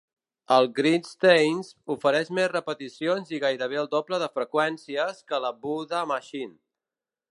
El 0.53 0.67
Gristleism 0.77 1.91
ofereix 1.95 2.31
més 2.39 2.49
repeticions 2.53 3.29
i 3.35 3.41
gairebé 3.43 3.79
el 3.83 3.91
doble 3.93 4.21
de 4.25 4.31
freqüències 4.39 5.21
que 5.33 5.41
la 5.45 5.53
Buddha 5.67 6.01
Machine. 6.15 6.55